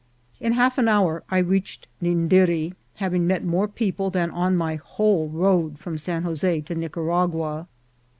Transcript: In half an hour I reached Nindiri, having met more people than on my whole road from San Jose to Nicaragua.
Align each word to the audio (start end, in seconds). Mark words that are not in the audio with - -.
In 0.39 0.53
half 0.53 0.79
an 0.79 0.87
hour 0.87 1.21
I 1.29 1.37
reached 1.37 1.85
Nindiri, 2.01 2.73
having 2.95 3.27
met 3.27 3.43
more 3.43 3.67
people 3.67 4.09
than 4.09 4.31
on 4.31 4.57
my 4.57 4.77
whole 4.77 5.27
road 5.29 5.77
from 5.77 5.99
San 5.99 6.23
Jose 6.23 6.61
to 6.61 6.73
Nicaragua. 6.73 7.67